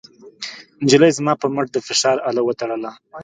نجلۍ 0.83 1.11
زما 1.17 1.33
پر 1.41 1.49
مټ 1.55 1.67
د 1.73 1.77
فشار 1.87 2.17
اله 2.29 2.41
وتړله. 2.43 2.91